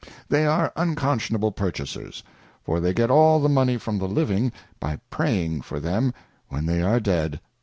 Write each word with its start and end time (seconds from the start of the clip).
They 0.29 0.47
are 0.47 0.73
unconscionable 0.75 1.51
Purchasers, 1.51 2.23
for 2.63 2.79
they 2.79 2.91
get 2.91 3.11
all 3.11 3.39
the 3.39 3.47
Money 3.47 3.77
from 3.77 3.99
the 3.99 4.07
living 4.07 4.51
by 4.79 4.99
praying 5.11 5.61
for 5.61 5.79
them 5.79 6.11
when 6.49 6.65
they 6.65 6.81
are 6.81 6.99
dead. 6.99 7.39